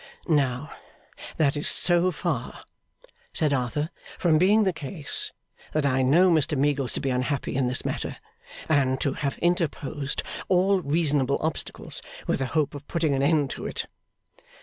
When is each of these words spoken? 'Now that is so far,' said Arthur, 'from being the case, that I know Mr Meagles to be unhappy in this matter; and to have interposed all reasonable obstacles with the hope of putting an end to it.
'Now 0.27 0.71
that 1.37 1.55
is 1.55 1.69
so 1.69 2.09
far,' 2.09 2.63
said 3.33 3.53
Arthur, 3.53 3.91
'from 4.17 4.39
being 4.39 4.63
the 4.63 4.73
case, 4.73 5.31
that 5.73 5.85
I 5.85 6.01
know 6.01 6.31
Mr 6.31 6.57
Meagles 6.57 6.93
to 6.93 6.99
be 6.99 7.11
unhappy 7.11 7.55
in 7.55 7.67
this 7.67 7.85
matter; 7.85 8.17
and 8.67 8.99
to 8.99 9.13
have 9.13 9.37
interposed 9.43 10.23
all 10.49 10.81
reasonable 10.81 11.37
obstacles 11.39 12.01
with 12.25 12.39
the 12.39 12.47
hope 12.47 12.73
of 12.73 12.87
putting 12.87 13.13
an 13.13 13.21
end 13.21 13.51
to 13.51 13.67
it. 13.67 13.85